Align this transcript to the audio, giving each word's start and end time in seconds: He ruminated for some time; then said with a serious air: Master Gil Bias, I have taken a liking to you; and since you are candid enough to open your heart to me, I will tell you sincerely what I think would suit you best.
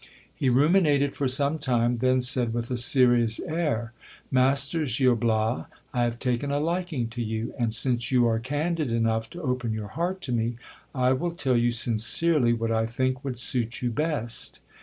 He 0.33 0.49
ruminated 0.49 1.15
for 1.15 1.27
some 1.27 1.59
time; 1.59 1.97
then 1.97 2.21
said 2.21 2.55
with 2.55 2.71
a 2.71 2.75
serious 2.77 3.39
air: 3.41 3.93
Master 4.31 4.83
Gil 4.83 5.15
Bias, 5.15 5.67
I 5.93 6.03
have 6.05 6.17
taken 6.17 6.49
a 6.49 6.59
liking 6.59 7.07
to 7.09 7.21
you; 7.21 7.53
and 7.59 7.71
since 7.71 8.11
you 8.11 8.25
are 8.25 8.39
candid 8.39 8.91
enough 8.91 9.29
to 9.29 9.43
open 9.43 9.73
your 9.73 9.89
heart 9.89 10.19
to 10.21 10.31
me, 10.31 10.55
I 10.95 11.11
will 11.13 11.29
tell 11.29 11.55
you 11.55 11.69
sincerely 11.69 12.51
what 12.51 12.71
I 12.71 12.87
think 12.87 13.23
would 13.23 13.37
suit 13.37 13.83
you 13.83 13.91
best. 13.91 14.59